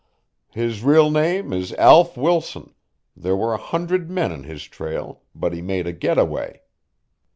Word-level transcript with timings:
His 0.49 0.81
real 0.83 1.11
name 1.11 1.53
is 1.53 1.73
Alf 1.73 2.17
Wilson 2.17 2.73
there 3.15 3.35
were 3.37 3.53
a 3.53 3.57
hundred 3.59 4.09
men 4.09 4.31
on 4.31 4.45
his 4.45 4.63
trail, 4.63 5.21
but 5.35 5.53
he 5.53 5.61
made 5.61 5.85
a 5.85 5.93
getaway." 5.93 6.61